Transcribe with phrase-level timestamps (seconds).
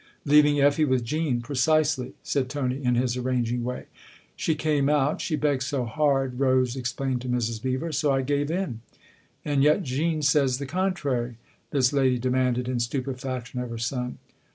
[0.25, 3.85] "Leaving Effie with Jean precisely," said Tony, in his arranging way."
[4.35, 7.61] She came out she begged so hard," Rose explained to Mrs.
[7.61, 8.81] Beever." So I gave in.""
[9.45, 11.37] And yet Jean says the contrary?"
[11.69, 14.17] this lady demanded in stupefaction of her son.